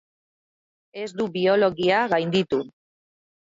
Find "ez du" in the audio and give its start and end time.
1.01-1.27